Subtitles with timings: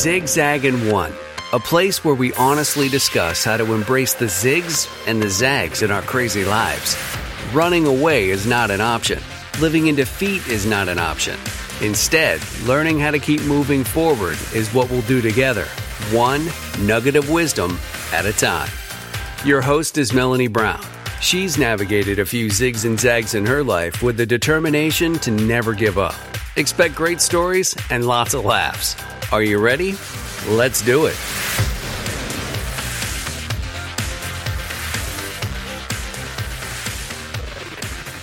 [0.00, 1.12] Zigzag and One,
[1.52, 5.90] a place where we honestly discuss how to embrace the zigs and the zags in
[5.90, 6.96] our crazy lives.
[7.52, 9.20] Running away is not an option.
[9.60, 11.38] Living in defeat is not an option.
[11.82, 15.66] Instead, learning how to keep moving forward is what we'll do together,
[16.12, 16.46] one
[16.78, 17.78] nugget of wisdom
[18.14, 18.70] at a time.
[19.44, 20.82] Your host is Melony Brown.
[21.20, 25.74] She's navigated a few zigs and zags in her life with the determination to never
[25.74, 26.14] give up.
[26.56, 28.96] Expect great stories and lots of laughs.
[29.32, 29.94] Are you ready?
[30.48, 31.16] Let's do it.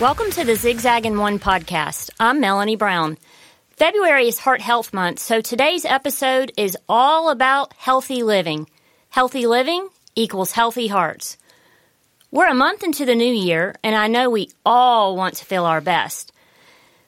[0.01, 2.09] Welcome to the Zigzag and One podcast.
[2.19, 3.17] I'm Melony Brown.
[3.69, 8.67] February is Heart Health Month, so today's episode is all about healthy living.
[9.09, 11.37] Healthy living equals healthy hearts.
[12.31, 15.63] We're a month into the new year, and I know we all want to feel
[15.63, 16.33] our best.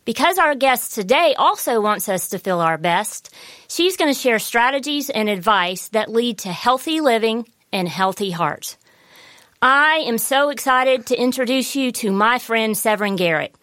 [0.10, 3.32] Because our guest today also wants us to feel our best,
[3.68, 8.76] she's going to share strategies and advice that lead to healthy living and healthy hearts.
[9.62, 13.54] I am so excited to introduce you to my friend Severin Garrett.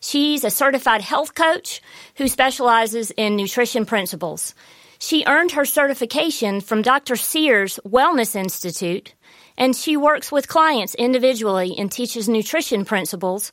[0.00, 1.80] She's a certified health coach
[2.16, 4.56] who specializes in nutrition principles.
[4.98, 7.14] She earned her certification from Dr.
[7.14, 9.14] Sears Wellness Institute,
[9.56, 13.52] and she works with clients individually and teaches nutrition principles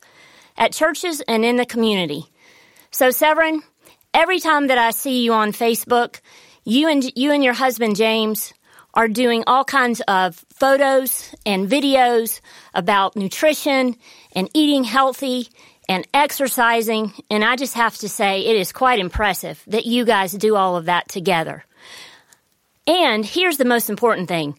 [0.58, 2.31] at churches and in the community.
[2.94, 3.62] So, Severin,
[4.12, 6.20] every time that I see you on Facebook,
[6.62, 8.52] you and you and your husband James
[8.92, 12.42] are doing all kinds of photos and videos
[12.74, 13.96] about nutrition
[14.36, 15.48] and eating healthy
[15.88, 17.14] and exercising.
[17.30, 20.76] And I just have to say, it is quite impressive that you guys do all
[20.76, 21.64] of that together.
[22.86, 24.54] And here's the most important thing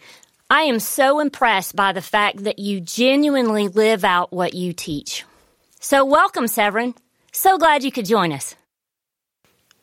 [0.50, 5.24] I am so impressed by the fact that you genuinely live out what you teach.
[5.80, 6.96] So, welcome, Severin.
[7.34, 8.56] So glad you could join us.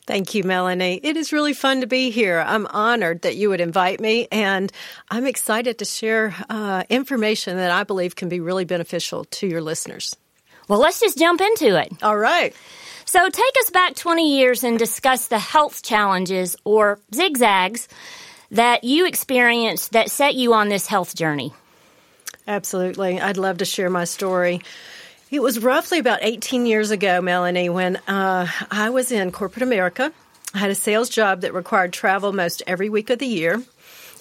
[0.07, 0.99] Thank you, Melony.
[1.03, 2.39] It is really fun to be here.
[2.39, 4.71] I'm honored that you would invite me, and
[5.09, 9.61] I'm excited to share uh, information that I believe can be really beneficial to your
[9.61, 10.15] listeners.
[10.67, 11.93] Well, let's just jump into it.
[12.01, 12.55] All right.
[13.05, 17.87] So, take us back 20 years and discuss the health challenges or zigzags
[18.49, 21.53] that you experienced that set you on this health journey.
[22.47, 23.19] Absolutely.
[23.19, 24.61] I'd love to share my story.
[25.31, 30.11] It was roughly about 18 years ago, Melony, when uh, I was in corporate America.
[30.53, 33.63] I had a sales job that required travel most every week of the year.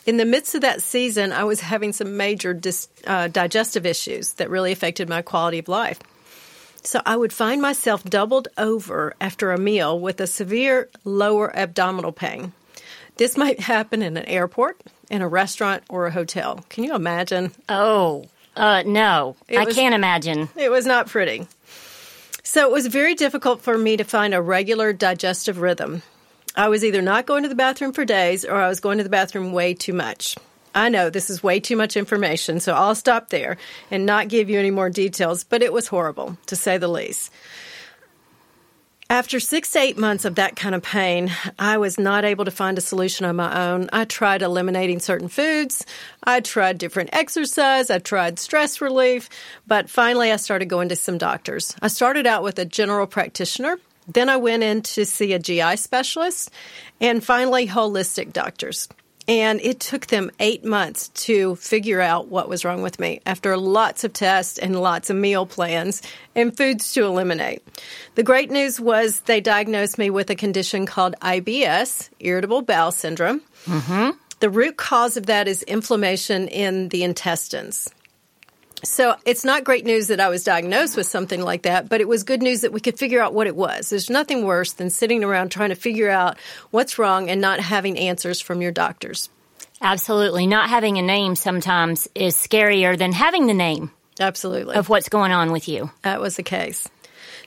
[0.06, 4.34] In the midst of that season, I was having some major dis- uh, digestive issues
[4.34, 5.98] that really affected my quality of life.
[6.84, 12.12] So I would find myself doubled over after a meal with a severe lower abdominal
[12.12, 12.53] pain.
[13.16, 16.65] This might happen in an airport, in a restaurant, or a hotel.
[16.69, 17.50] Can you imagine?
[17.69, 20.49] Oh, uh, no, it I was, can't imagine.
[20.56, 21.47] It was not pretty.
[22.43, 26.03] So it was very difficult for me to find a regular digestive rhythm.
[26.56, 29.05] I was either not going to the bathroom for days or I was going to
[29.05, 30.37] the bathroom way too much.
[30.75, 33.56] I know this is way too much information, so I'll stop there
[33.91, 37.33] and not give you any more details, but it was horrible, to say the least.
[39.10, 42.78] After six eight months of that kind of pain, I was not able to find
[42.78, 43.91] a solution on my own.
[43.93, 45.84] I tried eliminating certain foods.
[46.22, 47.91] I tried different exercise.
[47.91, 49.28] I tried stress relief.
[49.66, 51.75] But finally, I started going to some doctors.
[51.82, 53.78] I started out with a general practitioner.
[54.06, 56.53] Then I went in to see a GI specialist
[57.00, 58.88] and finally holistic doctors.
[59.30, 63.56] And it took them eight months to figure out what was wrong with me after
[63.56, 66.02] lots of tests and lots of meal plans
[66.34, 67.62] and foods to eliminate.
[68.16, 73.41] The great news was they diagnosed me with a condition called IBS, irritable bowel syndrome.
[73.66, 74.16] Mm-hmm.
[74.41, 77.88] The root cause of that is inflammation in the intestines.
[78.82, 82.08] So it's not great news that I was diagnosed with something like that, but it
[82.08, 83.91] was good news that we could figure out what it was.
[83.91, 86.38] There's nothing worse than sitting around trying to figure out
[86.70, 89.28] what's wrong and not having answers from your doctors.
[89.82, 90.46] Absolutely.
[90.46, 93.91] Not having a name sometimes is scarier than having the name.
[94.18, 94.77] Absolutely.
[94.77, 95.91] Of what's going on with you.
[96.03, 96.88] That was the case.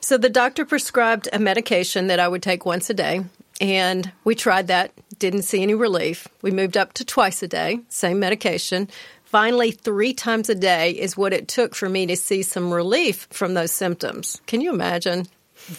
[0.01, 3.23] So the doctor prescribed a medication that I would take once a day,
[3.61, 6.27] and we tried that, didn't see any relief.
[6.41, 8.89] We moved up to twice a day, same medication.
[9.33, 13.27] Finally, three times a day is what it took for me to see some relief
[13.31, 14.39] from those symptoms.
[14.45, 15.25] Can you imagine?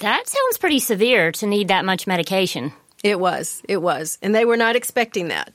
[0.01, 2.73] That sounds pretty severe to need that much medication.
[3.05, 3.63] It was.
[3.69, 4.19] It was.
[4.23, 5.53] And they were not expecting that.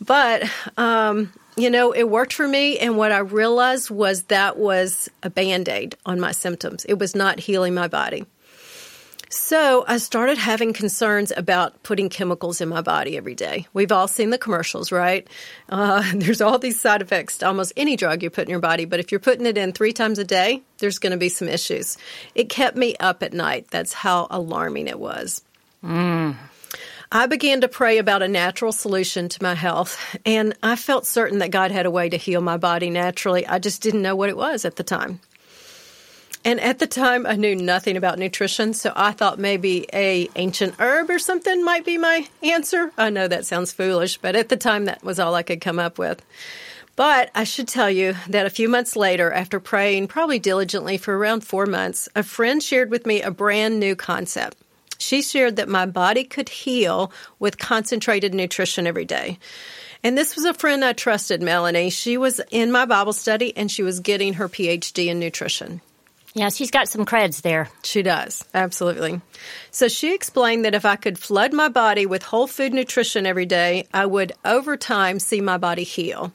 [0.00, 0.44] But,
[0.78, 2.78] um, you know, it worked for me.
[2.78, 6.86] And what I realized was that was a band aid on my symptoms.
[6.86, 8.24] It was not healing my body.
[9.34, 13.66] So I started having concerns about putting chemicals in my body every day.
[13.72, 15.26] We've all seen the commercials, right?
[15.70, 18.84] Uh, there's all these side effects to almost any drug you put in your body,
[18.84, 21.48] but if you're putting it in three times a day, there's going to be some
[21.48, 21.96] issues.
[22.34, 23.68] It kept me up at night.
[23.70, 25.40] That's how alarming it was.
[25.82, 26.36] Mm.
[27.10, 31.38] I began to pray about a natural solution to my health, and I felt certain
[31.38, 33.46] that God had a way to heal my body naturally.
[33.46, 35.20] I just didn't know what it was at the time.
[36.44, 40.74] And at the time, I knew nothing about nutrition, so I thought maybe a ancient
[40.80, 42.90] herb or something might be my answer.
[42.98, 45.78] I know that sounds foolish, but at the time, that was all I could come
[45.78, 46.20] up with.
[46.96, 51.16] But I should tell you that a few months later, after praying probably diligently for
[51.16, 54.58] around four months, a friend shared with me a brand new concept.
[54.98, 59.38] She shared that my body could heal with concentrated nutrition every day.
[60.04, 61.92] And this was a friend I trusted, Melony.
[61.92, 65.80] She was in my Bible study and she was getting her PhD in nutrition.
[66.34, 67.68] Yeah, she's got some creds there.
[67.82, 69.20] She does, absolutely.
[69.70, 73.44] So she explained that if I could flood my body with whole food nutrition every
[73.44, 76.32] day, I would over time see my body heal.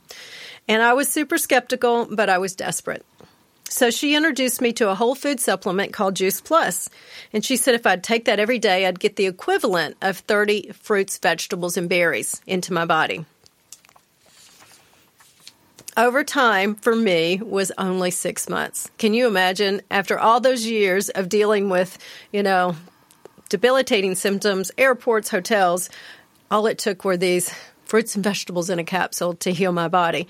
[0.67, 3.03] And I was super skeptical, but I was desperate.
[3.69, 6.89] So she introduced me to a whole food supplement called Juice Plus.
[7.33, 10.71] And she said if I'd take that every day, I'd get the equivalent of 30
[10.73, 13.25] fruits, vegetables, and berries into my body.
[15.97, 18.91] Over time for me was only six months.
[18.99, 21.97] Can you imagine after all those years of dealing with,
[22.31, 22.75] you know,
[23.49, 25.89] debilitating symptoms, airports, hotels,
[26.51, 27.51] all it took were these
[27.85, 30.27] fruits and vegetables in a capsule to heal my body.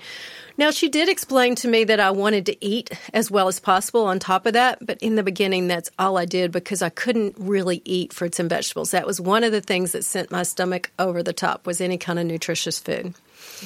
[0.56, 4.06] Now, she did explain to me that I wanted to eat as well as possible
[4.06, 7.34] on top of that, but in the beginning, that's all I did because I couldn't
[7.38, 8.92] really eat fruits and vegetables.
[8.92, 11.98] That was one of the things that sent my stomach over the top was any
[11.98, 13.14] kind of nutritious food.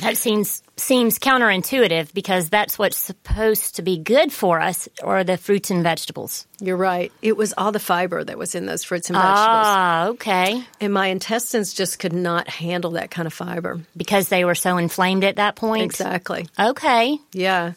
[0.01, 5.37] That seems seems counterintuitive because that's what's supposed to be good for us or the
[5.37, 6.47] fruits and vegetables.
[6.61, 7.13] You're right.
[7.21, 9.37] It was all the fiber that was in those fruits and vegetables.
[9.37, 10.65] Ah, okay.
[10.81, 13.81] And my intestines just could not handle that kind of fiber.
[13.97, 15.85] Because they were so inflamed at that point?
[15.85, 16.47] Exactly.
[16.59, 17.19] Okay.
[17.33, 17.73] Yeah.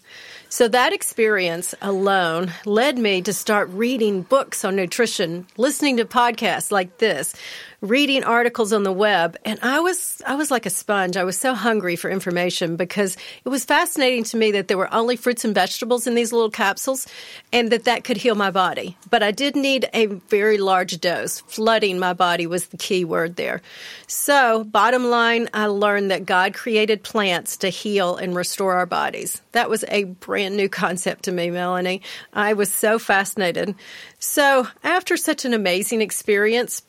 [0.49, 6.71] So that experience alone led me to start reading books on nutrition, listening to podcasts
[6.71, 7.35] like this,
[7.81, 11.17] reading articles on the web, and I was I was like a sponge.
[11.17, 14.93] I was so hungry for information because it was fascinating to me that there were
[14.93, 17.07] only fruits and vegetables in these little capsules
[17.53, 18.97] and that that could heal my body.
[19.09, 21.41] But I did need a very large dose.
[21.41, 23.61] Flooding my body was the key word there.
[24.07, 29.41] So, bottom line, I learned that God created plants to heal and restore our bodies.
[29.51, 30.05] That was a
[30.35, 32.01] brand new concept to me, Melony.
[32.33, 33.73] I was so fascinated.
[34.19, 36.81] So, after such an amazing experience,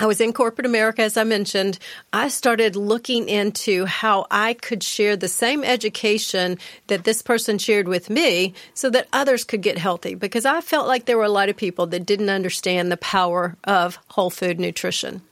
[0.00, 1.78] I was in corporate America, as I mentioned.
[2.12, 6.58] I started looking into how I could share the same education
[6.88, 10.88] that this person shared with me so that others could get healthy because I felt
[10.88, 14.58] like there were a lot of people that didn't understand the power of whole food
[14.58, 15.22] nutrition.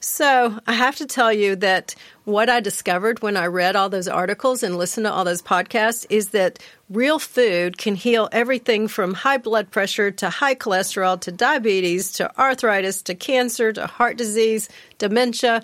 [0.00, 4.06] So I have to tell you that what I discovered when I read all those
[4.06, 6.58] articles and listened to all those podcasts is that
[6.88, 12.38] real food can heal everything from high blood pressure to high cholesterol to diabetes to
[12.38, 14.68] arthritis to cancer to heart disease,
[14.98, 15.62] dementia.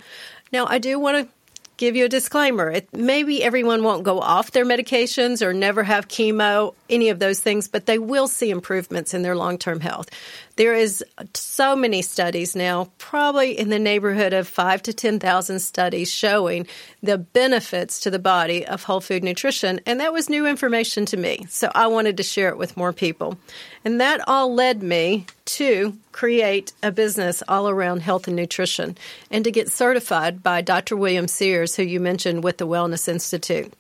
[0.52, 1.34] Now, I do want to
[1.76, 2.70] give you a disclaimer.
[2.70, 7.40] It, maybe everyone won't go off their medications or never have chemo, any of those
[7.40, 10.08] things, but they will see improvements in their long term health.
[10.56, 11.04] There is
[11.34, 16.66] so many studies now, probably in the neighborhood of five to 10,000 studies showing
[17.02, 19.80] the benefits to the body of whole food nutrition.
[19.84, 21.46] And that was new information to me.
[21.48, 23.36] So I wanted to share it with more people.
[23.84, 28.96] And that all led me to create a business all around health and nutrition
[29.30, 30.96] and to get certified by Dr.
[30.96, 33.72] William Sears, who you mentioned with the Wellness Institute.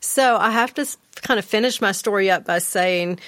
[0.00, 0.86] So I have to
[1.22, 3.18] kind of finish my story up by saying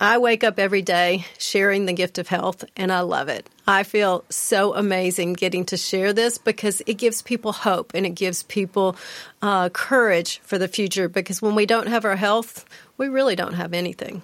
[0.00, 3.48] I wake up every day sharing the gift of health, and I love it.
[3.66, 8.10] I feel so amazing getting to share this because it gives people hope and it
[8.10, 8.96] gives people
[9.42, 11.08] uh, courage for the future.
[11.08, 12.64] Because when we don't have our health,
[12.96, 14.22] we really don't have anything.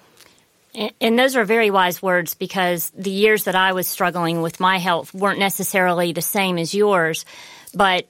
[0.99, 4.77] And those are very wise words because the years that I was struggling with my
[4.77, 7.25] health weren't necessarily the same as yours,
[7.73, 8.05] but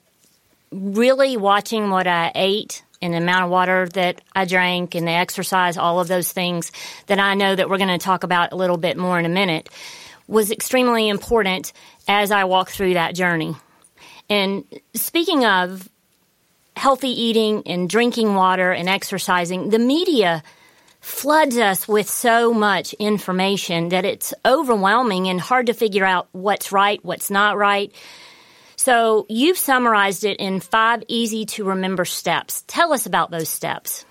[0.71, 5.11] really watching what I ate and the amount of water that I drank and the
[5.11, 6.71] exercise, all of those things
[7.07, 9.29] that I know that we're going to talk about a little bit more in a
[9.29, 9.69] minute
[10.27, 11.73] was extremely important
[12.07, 13.55] as I walked through that journey.
[14.29, 15.87] And speaking of
[16.75, 20.43] healthy eating and drinking water and exercising, the media
[20.99, 26.71] floods us with so much information that it's overwhelming and hard to figure out what's
[26.71, 27.93] right, what's not right.
[28.75, 32.63] So you've summarized it in five easy to remember steps.
[32.67, 34.05] Tell us about those steps.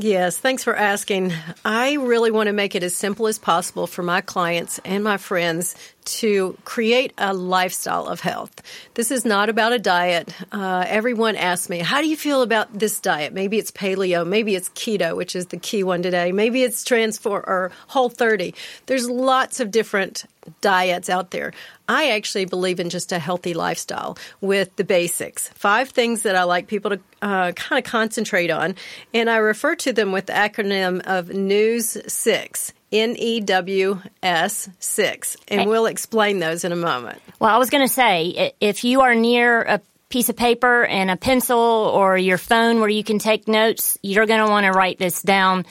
[0.00, 1.32] Yes, thanks for asking.
[1.64, 5.16] I really want to make it as simple as possible for my clients and my
[5.16, 5.74] friends
[6.08, 8.62] to create a lifestyle of health.
[8.94, 10.34] This is not about a diet.
[10.50, 13.32] Uh, everyone asks me, How do you feel about this diet?
[13.32, 17.44] Maybe it's paleo, maybe it's keto, which is the key one today, maybe it's transform
[17.46, 18.54] or whole 30.
[18.86, 20.24] There's lots of different
[20.60, 21.52] diets out there.
[21.88, 25.48] I actually believe in just a healthy lifestyle with the basics.
[25.48, 28.74] Five things that I like people to uh, kind of concentrate on,
[29.12, 32.72] and I refer to them with the acronym of News 6.
[32.92, 35.36] N E W S 6.
[35.48, 37.20] And we'll explain those in a moment.
[37.38, 41.10] Well, I was going to say if you are near a piece of paper and
[41.10, 44.72] a pencil or your phone where you can take notes, you're going to want to
[44.72, 45.66] write this down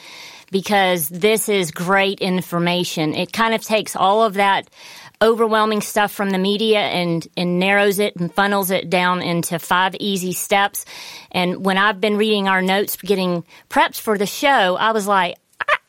[0.52, 3.16] because this is great information.
[3.16, 4.70] It kind of takes all of that
[5.22, 9.96] overwhelming stuff from the media and, and narrows it and funnels it down into five
[10.00, 10.86] easy steps.
[11.32, 15.38] And when I've been reading our notes, getting preps for the show, I was like,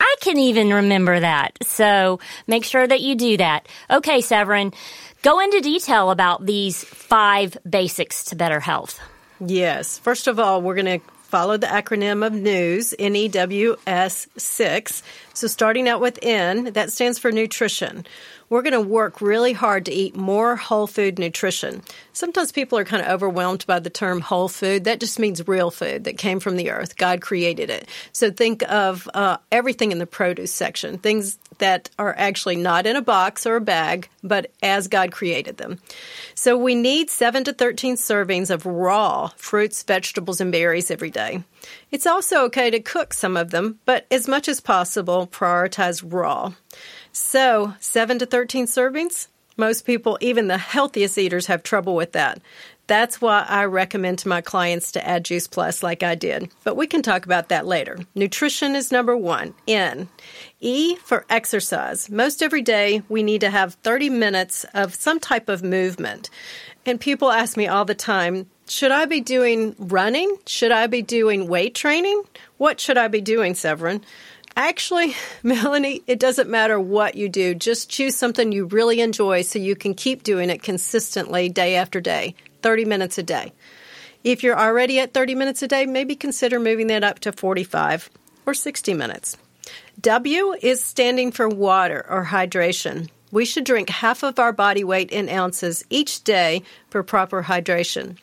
[0.09, 1.57] I can even remember that.
[1.63, 3.67] So make sure that you do that.
[3.91, 4.73] Okay, Severin,
[5.21, 8.99] go into detail about these five basics to better health.
[9.39, 9.99] Yes.
[9.99, 14.27] First of all, we're going to follow the acronym of NEWS, N E W S
[14.35, 15.03] 6.
[15.33, 18.05] So starting out with N, that stands for nutrition
[18.49, 21.83] we're going to work really hard to eat more whole food nutrition.
[22.13, 24.85] Sometimes people are kind of overwhelmed by the term whole food.
[24.85, 26.97] That just means real food that came from the earth.
[26.97, 27.87] God created it.
[28.11, 32.95] So think of uh, everything in the produce section, things that are actually not in
[32.95, 35.77] a box or a bag, but as God created them.
[36.33, 41.43] So we need 7 to 13 servings of raw fruits, vegetables, and berries every day.
[41.91, 46.53] It's also okay to cook some of them, but as much as possible, prioritize raw.
[47.11, 49.27] So, 7 to 13 servings?
[49.57, 52.39] Most people, even the healthiest eaters, have trouble with that.
[52.89, 56.49] That's why I recommend to my clients to add Juice Plus like I did.
[56.63, 57.99] But we can talk about that later.
[58.15, 59.53] Nutrition is number one.
[59.67, 60.09] N.
[60.59, 62.09] E for exercise.
[62.09, 66.31] Most every day we need to have 30 minutes of some type of movement.
[66.83, 70.35] And people ask me all the time, should I be doing running?
[70.47, 72.23] Should I be doing weight training?
[72.57, 74.03] What should I be doing, Severin?
[74.55, 75.13] Actually,
[75.43, 77.55] Melony, it doesn't matter what you do.
[77.55, 82.01] Just choose something you really enjoy so you can keep doing it consistently day after
[82.01, 83.53] day, 30 minutes a day.
[84.23, 88.09] If you're already at 30 minutes a day, maybe consider moving that up to 45
[88.45, 89.37] or 60 minutes.
[90.01, 93.09] W is standing for water or hydration.
[93.31, 98.17] We should drink half of our body weight in ounces each day for proper hydration.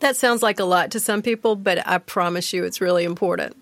[0.00, 3.56] That sounds like a lot to some people, but I promise you it's really important.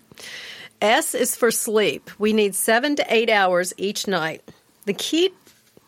[0.85, 2.11] S is for sleep.
[2.19, 4.43] We need seven to eight hours each night.
[4.85, 5.31] The key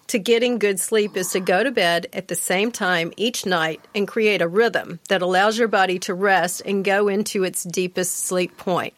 [0.08, 3.80] to getting good sleep is to go to bed at the same time each night
[3.94, 8.26] and create a rhythm that allows your body to rest and go into its deepest
[8.26, 8.96] sleep point.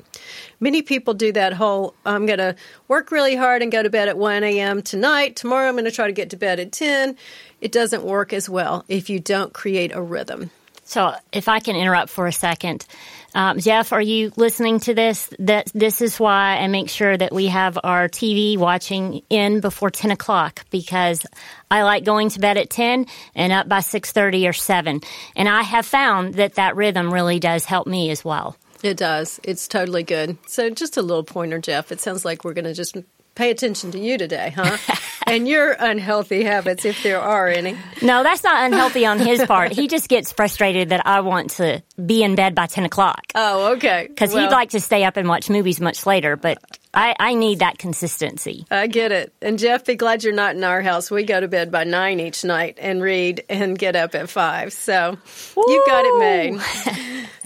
[0.61, 2.55] Many people do that whole I'm going to
[2.87, 4.81] work really hard and go to bed at 1 a.m.
[4.81, 5.35] tonight.
[5.35, 7.17] Tomorrow I'm going to try to get to bed at 10.
[7.59, 10.49] It doesn't work as well if you don't create a rhythm.
[10.85, 12.87] So, if I can interrupt for a second,
[13.33, 15.29] um, Jeff, are you listening to this?
[15.39, 19.89] That this is why I make sure that we have our TV watching in before
[19.89, 21.25] ten o'clock because
[21.69, 23.05] I like going to bed at ten
[23.35, 25.01] and up by six thirty or seven,
[25.35, 28.55] and I have found that that rhythm really does help me as well.
[28.81, 29.39] It does.
[29.43, 30.37] It's totally good.
[30.47, 31.91] So, just a little pointer, Jeff.
[31.91, 32.95] It sounds like we're going to just
[33.39, 34.77] pay attention to you today, huh?
[35.25, 37.77] and your unhealthy habits, if there are any.
[38.01, 39.71] No, that's not unhealthy on his part.
[39.71, 43.23] He just gets frustrated that I want to be in bed by 10 o'clock.
[43.33, 44.07] Oh, okay.
[44.09, 46.57] Because well, he'd like to stay up and watch movies much later, but
[46.93, 48.65] I, I, need that consistency.
[48.69, 49.33] I get it.
[49.41, 51.09] And Jeff, be glad you're not in our house.
[51.09, 54.73] We go to bed by nine each night and read and get up at five.
[54.73, 55.17] So
[55.55, 55.63] Woo!
[55.65, 57.29] you've got it made.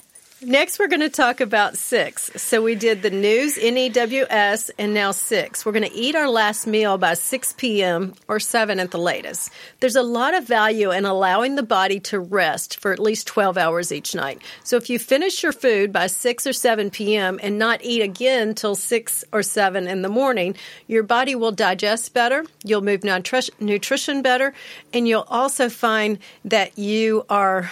[0.45, 2.29] Next, we're going to talk about six.
[2.35, 5.65] So we did the news, NEWS, and now six.
[5.65, 8.13] We're going to eat our last meal by 6 p.m.
[8.27, 9.51] or 7 at the latest.
[9.79, 13.57] There's a lot of value in allowing the body to rest for at least 12
[13.57, 14.41] hours each night.
[14.65, 17.39] So if you finish your food by 6 or 7 p.m.
[17.41, 20.55] and not eat again till 6 or 7 in the morning,
[20.87, 24.53] your body will digest better, you'll move nutrition better,
[24.93, 27.71] and you'll also find that you are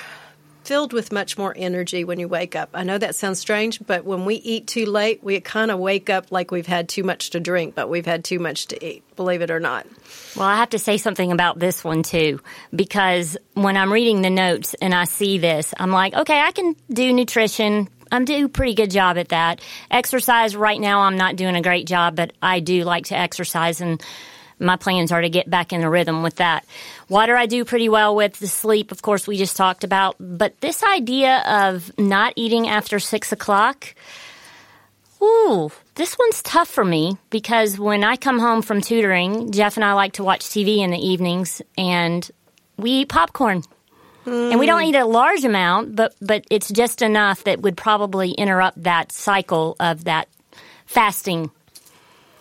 [0.71, 2.69] filled with much more energy when you wake up.
[2.73, 6.09] I know that sounds strange, but when we eat too late, we kind of wake
[6.09, 9.03] up like we've had too much to drink, but we've had too much to eat,
[9.17, 9.85] believe it or not.
[10.33, 12.39] Well, I have to say something about this one too,
[12.73, 16.77] because when I'm reading the notes and I see this, I'm like, okay, I can
[16.89, 17.89] do nutrition.
[18.09, 19.59] I'm doing pretty good job at that.
[19.89, 23.81] Exercise right now, I'm not doing a great job, but I do like to exercise
[23.81, 24.01] and
[24.61, 26.65] my plans are to get back in a rhythm with that.
[27.09, 28.33] Water I do pretty well with.
[28.39, 30.15] The sleep, of course, we just talked about.
[30.19, 33.93] But this idea of not eating after six o'clock,
[35.21, 39.83] Ooh, this one's tough for me because when I come home from tutoring, Jeff and
[39.83, 42.29] I like to watch TV in the evenings and
[42.77, 43.61] we eat popcorn.
[44.25, 44.51] Mm.
[44.51, 48.31] And we don't eat a large amount, but but it's just enough that would probably
[48.31, 50.27] interrupt that cycle of that
[50.85, 51.51] fasting.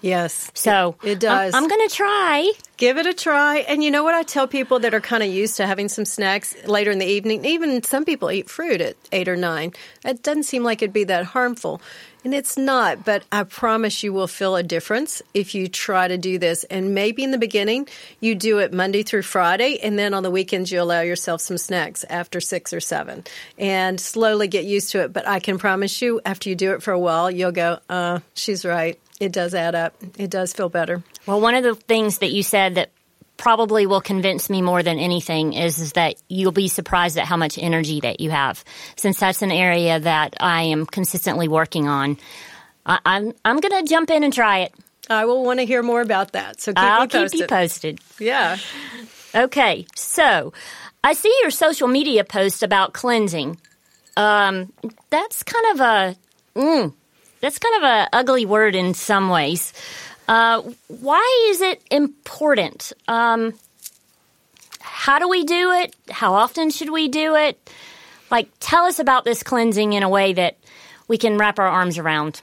[0.01, 0.51] Yes.
[0.55, 1.55] So it, it does.
[1.55, 2.53] I'm, I'm going to try.
[2.77, 3.59] Give it a try.
[3.59, 6.05] And you know what I tell people that are kind of used to having some
[6.05, 7.45] snacks later in the evening?
[7.45, 9.73] Even some people eat fruit at eight or nine.
[10.05, 11.83] It doesn't seem like it'd be that harmful.
[12.23, 16.19] And it's not, but I promise you will feel a difference if you try to
[16.19, 16.65] do this.
[16.65, 17.89] And maybe in the beginning,
[18.21, 21.57] you do it Monday through Friday, and then on the weekends, you allow yourself some
[21.57, 23.25] snacks after six or seven
[23.59, 25.15] and slowly get used to it.
[25.15, 28.21] But I can promise you, after you do it for a while, you'll go, uh,
[28.35, 28.99] she's right.
[29.21, 29.95] It does add up.
[30.19, 31.03] It does feel better.
[31.27, 32.91] Well, one of the things that you said that
[33.37, 37.37] probably will convince me more than anything is, is that you'll be surprised at how
[37.37, 38.65] much energy that you have,
[38.97, 42.19] since that's an area that I am consistently working on.
[42.85, 44.75] I, I'm I'm going to jump in and try it.
[45.09, 46.61] I will want to hear more about that.
[46.61, 48.01] So keep I'll keep you posted.
[48.19, 48.59] Yeah.
[49.35, 50.53] Okay, so
[51.03, 53.59] I see your social media post about cleansing.
[54.17, 54.73] Um,
[55.09, 56.17] that's kind of a
[56.57, 56.95] mm,
[57.41, 59.73] that's kind of an ugly word in some ways.
[60.29, 62.93] Uh, why is it important?
[63.09, 63.55] Um,
[64.81, 65.97] how do we do it?
[66.11, 67.71] How often should we do it?
[68.31, 70.57] Like, tell us about this cleansing in a way that
[71.09, 72.43] we can wrap our arms around.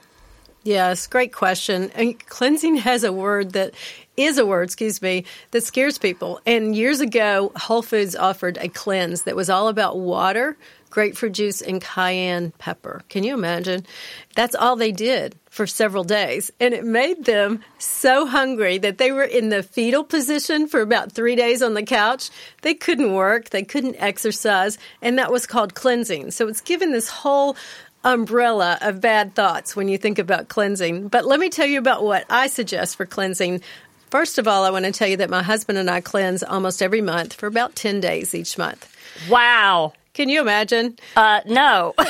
[0.64, 1.90] Yes, great question.
[1.94, 3.74] And cleansing has a word that
[4.18, 6.40] is a word, excuse me, that scares people.
[6.44, 10.58] And years ago, Whole Foods offered a cleanse that was all about water,
[10.90, 13.02] grapefruit juice, and cayenne pepper.
[13.08, 13.86] Can you imagine?
[14.34, 16.50] That's all they did for several days.
[16.60, 21.12] And it made them so hungry that they were in the fetal position for about
[21.12, 22.30] three days on the couch.
[22.62, 26.30] They couldn't work, they couldn't exercise, and that was called cleansing.
[26.30, 27.56] So it's given this whole
[28.04, 31.08] umbrella of bad thoughts when you think about cleansing.
[31.08, 33.62] But let me tell you about what I suggest for cleansing.
[34.10, 36.82] First of all, I want to tell you that my husband and I cleanse almost
[36.82, 38.94] every month for about 10 days each month.
[39.28, 39.92] Wow.
[40.18, 40.98] Can you imagine?
[41.14, 41.94] Uh, no.
[41.98, 42.04] no,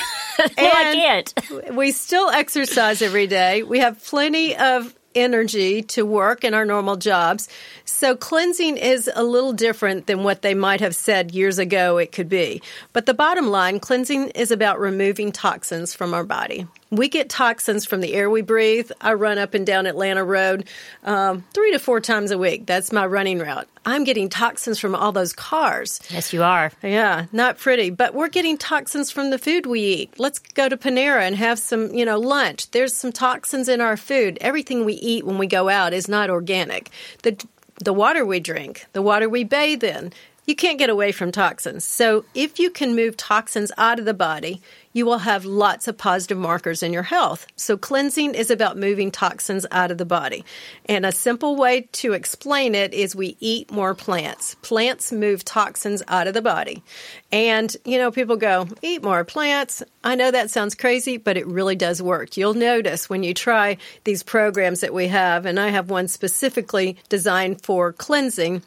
[0.56, 1.34] I can't.
[1.74, 3.62] We still exercise every day.
[3.62, 7.50] We have plenty of energy to work in our normal jobs.
[7.84, 12.10] So cleansing is a little different than what they might have said years ago it
[12.10, 12.62] could be.
[12.94, 16.66] But the bottom line, cleansing is about removing toxins from our body.
[16.90, 18.90] We get toxins from the air we breathe.
[19.00, 20.66] I run up and down Atlanta Road
[21.04, 22.64] um, three to four times a week.
[22.64, 23.68] That's my running route.
[23.84, 26.00] I'm getting toxins from all those cars.
[26.10, 26.72] Yes, you are.
[26.82, 27.90] Yeah, not pretty.
[27.90, 30.18] But we're getting toxins from the food we eat.
[30.18, 32.70] Let's go to Panera and have some, you know, lunch.
[32.70, 34.38] There's some toxins in our food.
[34.40, 36.90] Everything we eat when we go out is not organic.
[37.22, 37.42] The
[37.82, 40.12] the water we drink, the water we bathe in,
[40.48, 41.84] you can't get away from toxins.
[41.84, 44.62] So if you can move toxins out of the body,
[44.94, 47.46] you will have lots of positive markers in your health.
[47.54, 50.46] So cleansing is about moving toxins out of the body.
[50.86, 54.54] And a simple way to explain it is we eat more plants.
[54.62, 56.82] Plants move toxins out of the body.
[57.30, 59.82] And, you know, people go, eat more plants.
[60.02, 62.38] I know that sounds crazy, but it really does work.
[62.38, 66.96] You'll notice when you try these programs that we have, and I have one specifically
[67.10, 68.62] designed for cleansing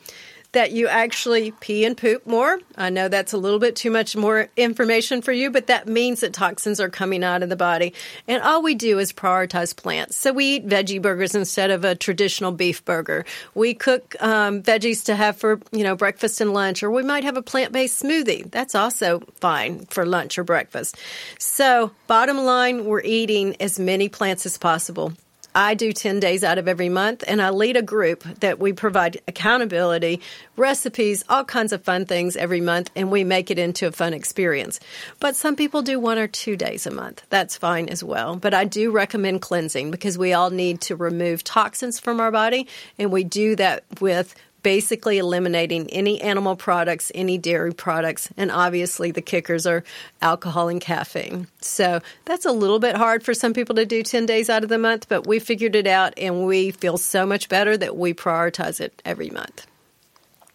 [0.54, 2.60] that you actually pee and poop more.
[2.76, 6.20] I know that's a little bit too much more information for you, but that means
[6.22, 7.94] that toxins are coming out of the body.
[8.28, 10.18] And all we do is prioritize plants.
[10.18, 13.26] So we eat veggie burgers instead of a traditional beef burger.
[13.56, 17.24] We cook um, veggies to have for, you know, breakfast and lunch, or we might
[17.24, 18.50] have a plant based smoothie.
[18.52, 20.98] That's also fine for lunch or breakfast.
[21.40, 25.14] So, bottom line, we're eating as many plants as possible.
[25.54, 28.72] I do 10 days out of every month, and I lead a group that we
[28.72, 30.22] provide accountability,
[30.56, 34.14] recipes, all kinds of fun things every month, and we make it into a fun
[34.14, 34.80] experience.
[35.20, 37.24] But some people do one or two days a month.
[37.30, 38.38] That's fine as well.
[38.38, 42.68] But I do recommend cleansing because we all need to remove toxins from our body,
[42.98, 44.34] and we do that with
[44.64, 49.84] basically eliminating any animal products, any dairy products, and obviously the kickers are
[50.22, 51.48] alcohol and caffeine.
[51.62, 54.70] So that's a little bit hard for some people to do 10 days out of
[54.70, 58.14] the month, but we figured it out and we feel so much better that we
[58.14, 59.66] prioritize it every month.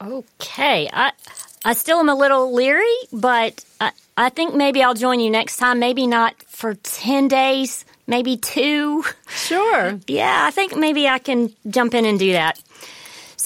[0.01, 0.89] Okay.
[0.93, 1.13] I
[1.65, 5.57] I still am a little leery, but I, I think maybe I'll join you next
[5.57, 5.81] time.
[5.81, 9.03] Maybe not for 10 days, maybe two.
[9.29, 9.99] Sure.
[10.07, 12.61] yeah, I think maybe I can jump in and do that.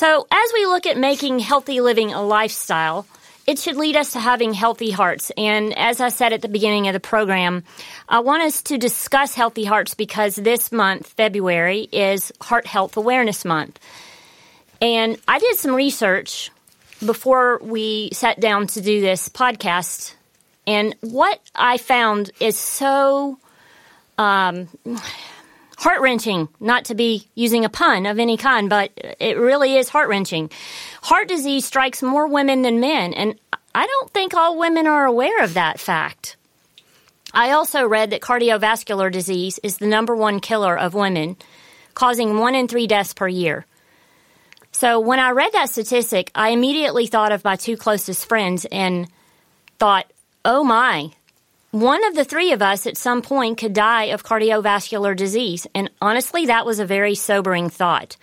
[0.00, 3.06] So, as we look at making healthy living a lifestyle,
[3.46, 5.30] it should lead us to having healthy hearts.
[5.36, 7.64] And as I said at the beginning of the program,
[8.08, 13.44] I want us to discuss healthy hearts because this month, February, is Heart Health Awareness
[13.44, 13.78] Month.
[14.80, 16.50] And I did some research
[17.04, 20.14] before we sat down to do this podcast.
[20.66, 23.38] And what I found is so
[24.16, 24.66] um,
[25.80, 29.88] heart wrenching, not to be using a pun of any kind, but it really is
[29.88, 30.50] heart wrenching.
[31.00, 33.34] Heart disease strikes more women than men, and
[33.74, 36.36] I don't think all women are aware of that fact.
[37.32, 41.36] I also read that cardiovascular disease is the number one killer of women,
[41.94, 43.64] causing one in three deaths per year.
[44.72, 49.08] So when I read that statistic, I immediately thought of my two closest friends and
[49.78, 50.12] thought,
[50.44, 51.12] oh my,
[51.70, 55.66] one of the three of us at some point could die of cardiovascular disease.
[55.74, 58.16] And honestly, that was a very sobering thought.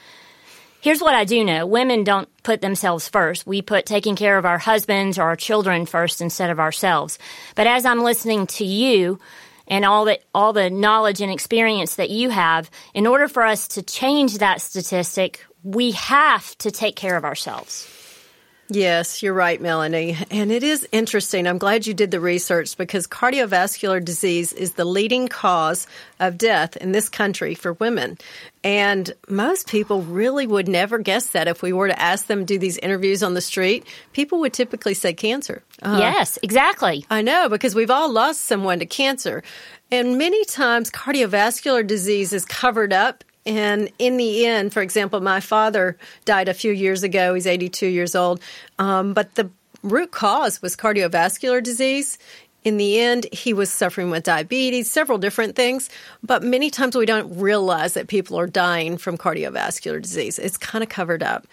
[0.81, 3.47] Here's what I do know women don't put themselves first.
[3.47, 7.19] We put taking care of our husbands or our children first instead of ourselves.
[7.55, 9.19] But as I'm listening to you,
[9.67, 13.67] and all the all the knowledge and experience that you have in order for us
[13.69, 17.85] to change that statistic we have to take care of ourselves
[18.69, 20.25] Yes, you're right, Melony.
[20.29, 21.47] And it is interesting.
[21.47, 25.87] I'm glad you did the research because cardiovascular disease is the leading cause
[26.19, 28.17] of death in this country for women.
[28.65, 32.45] And most people really would never guess that if we were to ask them to
[32.45, 33.85] do these interviews on the street.
[34.11, 35.63] People would typically say cancer.
[35.81, 37.05] Uh, yes, exactly.
[37.09, 39.43] I know because we've all lost someone to cancer.
[39.89, 45.39] And many times cardiovascular disease is covered up and in the end, for example, my
[45.39, 47.33] father died a few years ago.
[47.33, 48.41] He's 82 years old.
[48.77, 49.49] Um, but the
[49.81, 52.17] root cause was cardiovascular disease.
[52.65, 55.89] In the end, he was suffering with diabetes, several different things,
[56.21, 60.37] but many times we don't realize that people are dying from cardiovascular disease.
[60.37, 61.47] It's kind of covered up.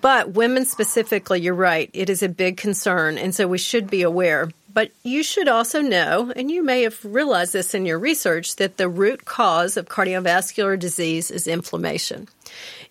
[0.00, 4.02] But women specifically, you're right, it is a big concern, and so we should be
[4.02, 4.50] aware.
[4.74, 8.76] But you should also know, and you may have realized this in your research, that
[8.76, 12.28] the root cause of cardiovascular disease is inflammation.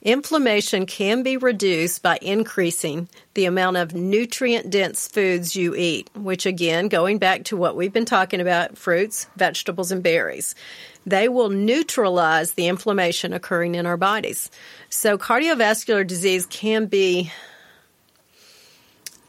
[0.01, 6.45] Inflammation can be reduced by increasing the amount of nutrient dense foods you eat, which
[6.45, 10.55] again, going back to what we've been talking about fruits, vegetables, and berries,
[11.05, 14.51] they will neutralize the inflammation occurring in our bodies.
[14.89, 17.31] So, cardiovascular disease can be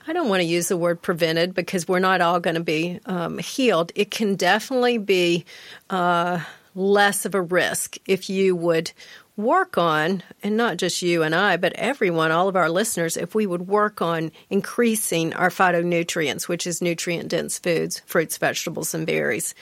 [0.07, 3.01] I don't want to use the word prevented because we're not all going to be
[3.07, 3.93] um, healed.
[3.95, 5.45] It can definitely be
[5.91, 6.41] uh,
[6.75, 8.93] less of a risk if you would
[9.37, 13.35] work on, and not just you and I, but everyone, all of our listeners, if
[13.35, 19.07] we would work on increasing our phytonutrients, which is nutrient dense foods, fruits, vegetables, and
[19.07, 19.55] berries.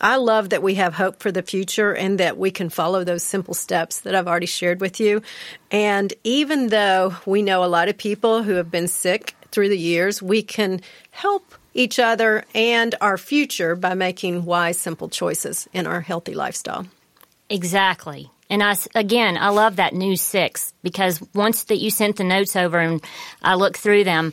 [0.00, 3.24] I love that we have hope for the future and that we can follow those
[3.24, 5.22] simple steps that I've already shared with you.
[5.72, 9.78] And even though we know a lot of people who have been sick through the
[9.78, 10.80] years, we can
[11.10, 16.86] help each other and our future by making wise, simple choices in our healthy lifestyle.
[17.48, 18.30] Exactly.
[18.50, 22.56] And I, again, I love that new six because once that you sent the notes
[22.56, 23.02] over and
[23.42, 24.32] I looked through them,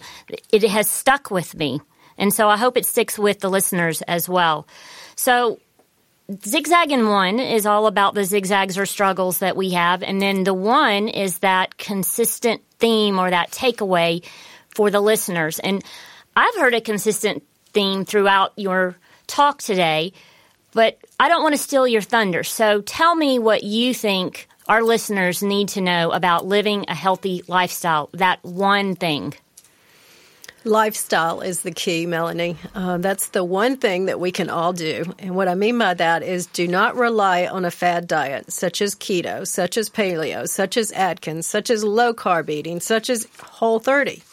[0.51, 1.82] it has stuck with me.
[2.17, 4.67] And so I hope it sticks with the listeners as well.
[5.15, 5.60] So
[6.43, 10.01] Zigzagging one is all about the zigzags or struggles that we have.
[10.01, 14.25] And then the one is that consistent theme or that takeaway
[14.75, 15.59] for the listeners.
[15.59, 15.83] And
[16.35, 18.95] I've heard a consistent theme throughout your
[19.27, 20.13] talk today,
[20.73, 22.43] but I don't want to steal your thunder.
[22.43, 27.43] So tell me what you think our listeners need to know about living a healthy
[27.47, 29.33] lifestyle, that one thing.
[30.63, 32.57] Lifestyle is the key, Melony.
[32.73, 35.03] Uh, that's the one thing that we can all do.
[35.19, 38.81] And what I mean by that is do not rely on a fad diet, such
[38.81, 43.27] as keto, such as paleo, such as Atkins, such as low carb eating, such as
[43.39, 44.23] Whole 30.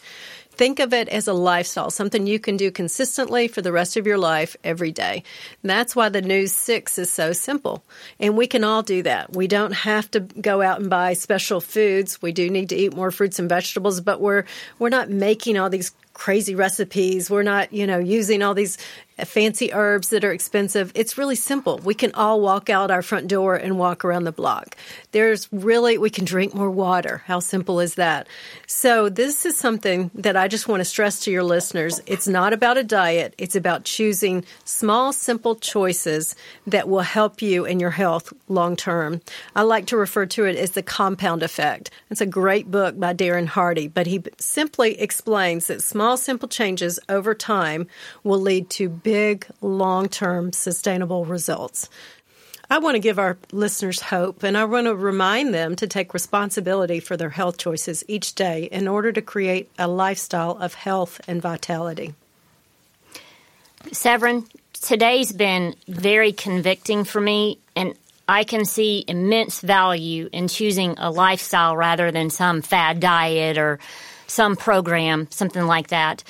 [0.55, 4.05] Think of it as a lifestyle, something you can do consistently for the rest of
[4.05, 5.23] your life every day.
[5.61, 7.83] And that's why the News 6 is so simple.
[8.19, 9.35] And we can all do that.
[9.35, 12.21] We don't have to go out and buy special foods.
[12.21, 14.45] We do need to eat more fruits and vegetables, but we're
[14.77, 17.29] we're not making all these crazy recipes.
[17.29, 18.77] We're not, you know, using all these
[19.19, 20.91] Uh, fancy herbs that are expensive.
[20.95, 21.77] It's really simple.
[21.83, 24.75] We can all walk out our front door and walk around the block.
[25.11, 27.21] There's really, we can drink more water.
[27.27, 28.27] How simple is that?
[28.65, 32.01] So, this is something that I just want to stress to your listeners.
[32.07, 37.65] It's not about a diet, it's about choosing small, simple choices that will help you
[37.65, 39.21] in your health long term.
[39.55, 41.91] I like to refer to it as the compound effect.
[42.09, 46.99] It's a great book by Darren Hardy, but he simply explains that small, simple changes
[47.09, 47.85] over time
[48.23, 51.89] will lead to big, long term sustainable results.
[52.69, 56.13] I want to give our listeners hope and I want to remind them to take
[56.13, 61.21] responsibility for their health choices each day in order to create a lifestyle of health
[61.27, 62.15] and vitality.
[63.91, 67.93] Severin, today's been very convicting for me, and
[68.27, 73.79] I can see immense value in choosing a lifestyle rather than some fad diet or
[74.27, 76.23] some program, something like that.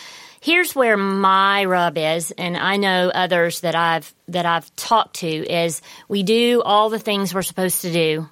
[0.44, 5.28] Here's where my rub is, and I know others that I've that I've talked to
[5.28, 8.28] is we do all the things we're supposed to do,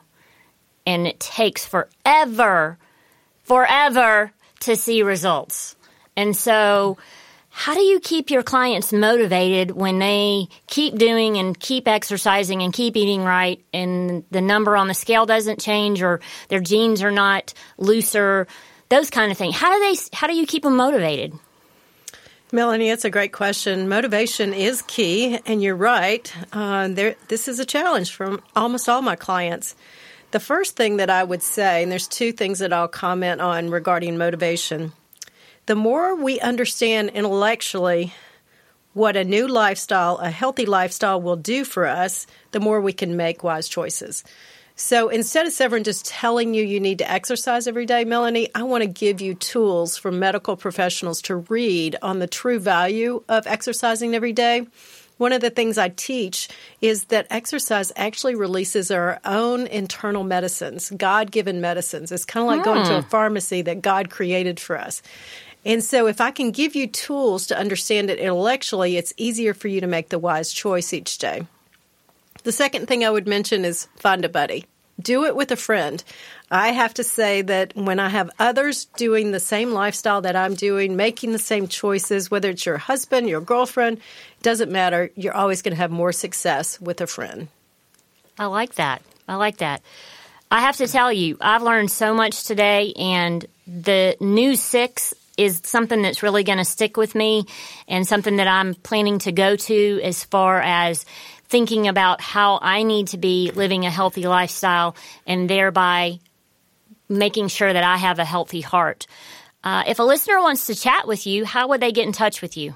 [0.86, 2.78] and it takes forever,
[3.43, 5.78] forever to see results.
[6.17, 6.97] And so,
[7.50, 12.74] how do you keep your clients motivated when they keep doing and keep exercising and
[12.74, 16.19] keep eating right, and the number on the scale doesn't change, or
[16.50, 18.47] their jeans are not looser?
[18.89, 19.56] Those kind of things.
[19.56, 20.02] How do they?
[20.12, 21.39] How do you keep them motivated?
[22.52, 23.88] Melony, it's a great question.
[23.88, 26.34] Motivation is key, and you're right.
[26.52, 29.74] Uh, there, this is a challenge from almost all my clients.
[30.32, 33.70] The first thing that I would say, and there's two things that I'll comment on
[33.70, 34.92] regarding motivation.
[35.66, 38.14] The more we understand intellectually
[38.92, 43.16] what a new lifestyle, a healthy lifestyle, will do for us, the more we can
[43.16, 44.26] make wise choices.
[44.82, 48.63] So instead of Severin just telling you you need to exercise every day, Melony, I
[48.63, 53.46] want to give you tools for medical professionals to read on the true value of
[53.46, 54.65] exercising every day.
[55.17, 56.50] One of the things I teach
[56.82, 62.12] is that exercise actually releases our own internal medicines, God given medicines.
[62.12, 62.74] It's kind of like hmm.
[62.74, 63.10] going to a hmm.
[63.10, 65.04] pharmacy that God created for us.
[65.63, 69.67] And so, if I can give you tools to understand it intellectually, it's easier for
[69.67, 71.46] you to make the wise choice each day.
[72.44, 74.65] The second thing I would mention is find a buddy
[75.02, 76.04] do it with a friend.
[76.50, 80.56] I have to say that when I have others doing the same lifestyle that I'm
[80.56, 84.00] doing, making the same choices, whether it's your husband, your girlfriend,
[84.42, 85.12] doesn't matter.
[85.16, 87.48] You're always going to have more success with a friend.
[88.38, 89.02] I like that.
[89.28, 89.82] I like that.
[90.50, 95.62] I have to tell you, I've learned so much today, and the new six is
[95.64, 97.46] something that's really going to stick with me
[97.88, 101.06] and something that I'm planning to go to as far as
[101.52, 104.96] thinking about how I need to be living a healthy lifestyle
[105.28, 106.20] and thereby
[107.10, 109.06] making sure that I have a healthy heart.
[109.64, 112.42] Uh, if a listener wants to chat with you, how would they get in touch
[112.42, 112.76] with you?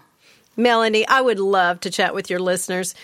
[0.57, 2.95] Melony, I would love to chat with your listeners.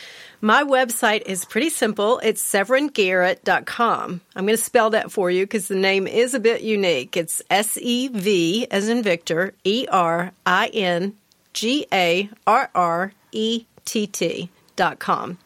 [0.42, 2.20] My website is pretty simple.
[2.20, 4.22] It's severingarrett.com.
[4.36, 7.16] I'm going to spell that for you because the name is a bit unique.
[7.16, 11.16] It's S E V as in Victor, E R I N
[11.54, 15.38] G A R R E T T.com.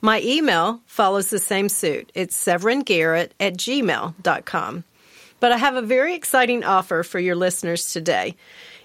[0.00, 2.10] My email follows the same suit.
[2.14, 4.84] It's severingarrett at gmail.com.
[5.40, 8.36] But I have a very exciting offer for your listeners today.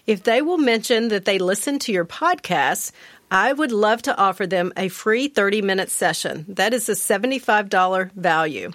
[0.05, 2.91] If they will mention that they listen to your podcast,
[3.31, 6.45] I would love to offer them a free 30 minute session.
[6.47, 8.71] That is a $75 value.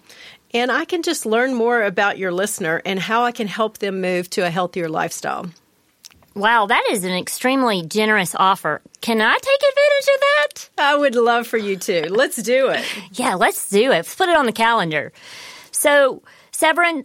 [0.52, 4.00] And I can just learn more about your listener and how I can help them
[4.00, 5.50] move to a healthier lifestyle.
[6.34, 8.80] Wow, that is an extremely generous offer.
[9.00, 10.70] Can I take advantage of that?
[10.78, 12.12] I would love for you to.
[12.12, 12.84] Let's do it.
[13.12, 13.88] yeah, let's do it.
[13.90, 15.12] Let's put it on the calendar.
[15.70, 17.04] So, Severin,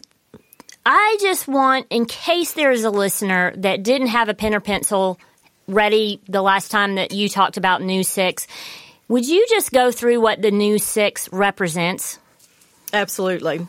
[0.84, 5.20] I just want, in case there's a listener that didn't have a pen or pencil
[5.68, 8.48] ready the last time that you talked about New Six,
[9.08, 12.18] would you just go through what the New Six represents?
[12.94, 13.68] Absolutely.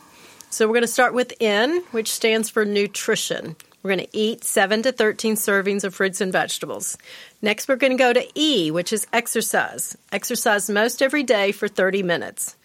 [0.49, 3.55] So, we're going to start with N, which stands for nutrition.
[3.83, 6.97] We're going to eat 7 to 13 servings of fruits and vegetables.
[7.41, 9.97] Next, we're going to go to E, which is exercise.
[10.11, 12.55] Exercise most every day for 30 minutes.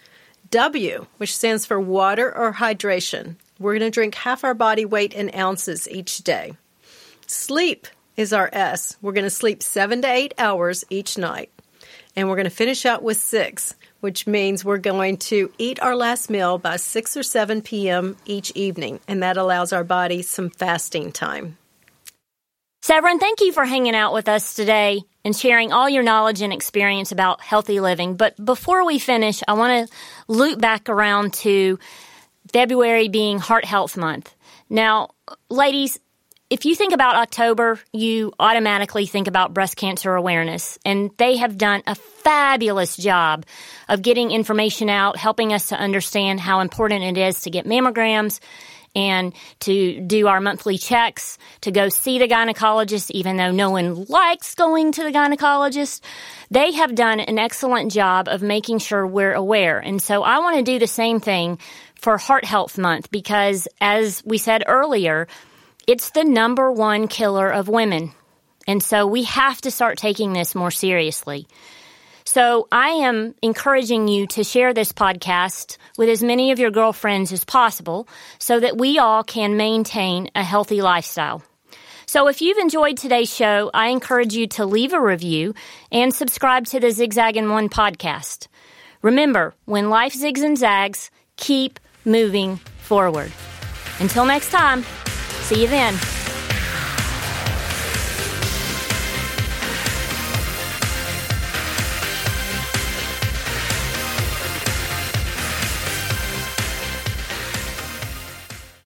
[0.51, 3.37] W, which stands for water or hydration.
[3.59, 6.53] We're going to drink half our body weight in ounces each day.
[7.27, 8.97] Sleep is our S.
[9.01, 11.51] We're going to sleep 7 to 8 hours each night.
[12.17, 15.95] And we're going to finish out with 6, which means we're going to eat our
[15.95, 18.17] last meal by 6 or 7 p.m.
[18.25, 21.59] each evening, and that allows our body some fasting time.
[22.81, 26.53] Severin, thank you for hanging out with us today and sharing all your knowledge and
[26.53, 28.15] experience about healthy living.
[28.15, 29.95] But before we finish, I want to
[30.29, 31.81] loop back around to
[32.53, 34.33] February being Heart Health Month.
[34.71, 35.11] Now,
[35.51, 35.99] ladies,
[36.49, 40.79] if you think about October, you automatically think about breast cancer awareness.
[40.85, 43.45] And they have done a fabulous job
[43.89, 48.39] of getting information out, helping us to understand how important it is to get mammograms
[48.95, 54.07] and to do our monthly checks, to go see the gynecologist, even though no one
[54.07, 56.01] likes going to the gynecologist.
[56.51, 59.79] They have done an excellent job of making sure we're aware.
[59.81, 61.59] And so I want to do the same thing
[61.97, 65.27] for Heart Health Month because, as we said earlier,
[65.87, 68.13] it's the number one killer of women.
[68.67, 71.47] And so we have to start taking this more seriously.
[72.25, 77.33] So I am encouraging you to share this podcast with as many of your girlfriends
[77.33, 78.09] as possible
[78.41, 81.45] so that we all can maintain a healthy lifestyle.
[82.07, 85.55] So if you've enjoyed today's show, I encourage you to leave a review
[85.93, 88.49] and subscribe to the Zigzag and One podcast.
[89.03, 93.31] Remember, when life zigs and zags, keep moving forward.
[94.01, 94.85] Until next time.
[95.47, 96.16] See you then.